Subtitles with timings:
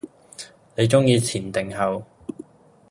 [0.75, 2.03] 你鐘意前定後？